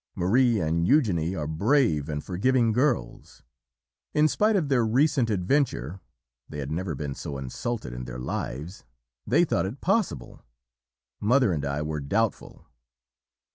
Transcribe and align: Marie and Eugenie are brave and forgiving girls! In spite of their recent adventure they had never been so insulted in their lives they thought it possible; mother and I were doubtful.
Marie 0.15 0.59
and 0.59 0.87
Eugenie 0.87 1.35
are 1.35 1.45
brave 1.45 2.09
and 2.09 2.23
forgiving 2.23 2.71
girls! 2.71 3.43
In 4.15 4.27
spite 4.27 4.55
of 4.55 4.67
their 4.67 4.83
recent 4.83 5.29
adventure 5.29 5.99
they 6.49 6.57
had 6.57 6.71
never 6.71 6.95
been 6.95 7.13
so 7.13 7.37
insulted 7.37 7.93
in 7.93 8.05
their 8.05 8.17
lives 8.17 8.83
they 9.27 9.45
thought 9.45 9.67
it 9.67 9.79
possible; 9.79 10.43
mother 11.19 11.53
and 11.53 11.63
I 11.63 11.83
were 11.83 11.99
doubtful. 11.99 12.65